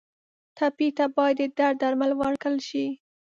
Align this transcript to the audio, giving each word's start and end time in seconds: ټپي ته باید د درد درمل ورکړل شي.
ټپي 0.57 0.87
ته 0.97 1.05
باید 1.15 1.37
د 1.45 1.49
درد 1.57 1.77
درمل 1.81 2.11
ورکړل 2.15 2.57
شي. 2.69 2.85